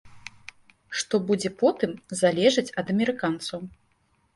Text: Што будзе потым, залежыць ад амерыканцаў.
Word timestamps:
Што 1.01 1.21
будзе 1.29 1.53
потым, 1.61 1.95
залежыць 2.23 2.67
ад 2.85 2.95
амерыканцаў. 2.99 3.59